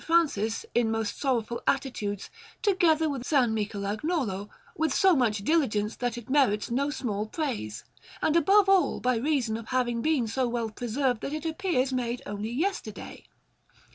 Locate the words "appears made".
11.45-12.23